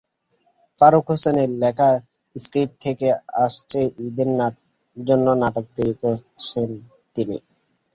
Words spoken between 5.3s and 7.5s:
নাটক তৈরি করছেন তিনি।